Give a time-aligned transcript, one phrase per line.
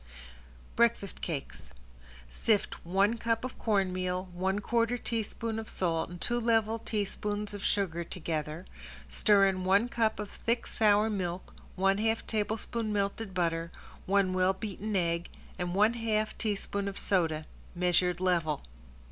[0.75, 1.69] ~BREAKFAST CAKES~
[2.27, 7.53] Sift one cup of corn meal, one quarter teaspoon of salt and two level teaspoons
[7.53, 8.65] of sugar together,
[9.11, 13.71] stir in one cup of thick sour milk, one half tablespoonful melted butter,
[14.07, 15.29] one well beaten egg
[15.59, 17.45] and one half teaspoon of soda,
[17.75, 18.63] measured level.